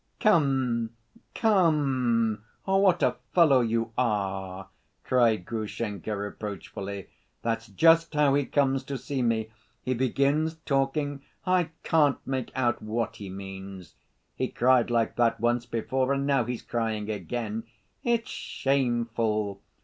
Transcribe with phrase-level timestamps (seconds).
[0.19, 0.95] "Come,
[1.35, 4.69] come, what a fellow you are!"
[5.03, 7.09] cried Grushenka reproachfully.
[7.43, 12.81] "That's just how he comes to see me—he begins talking, and I can't make out
[12.81, 13.93] what he means.
[14.33, 17.65] He cried like that once before, and now he's crying again!
[18.03, 19.61] It's shameful!